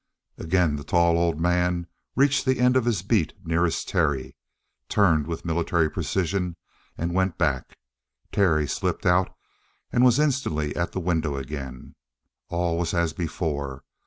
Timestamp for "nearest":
3.45-3.87